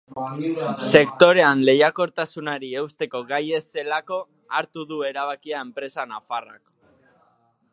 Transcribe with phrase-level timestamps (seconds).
[0.99, 4.19] Sektorean lehiakortasunari eusteko gai ez zelako
[4.61, 6.63] hartu du erabakia enpresa nafarrak.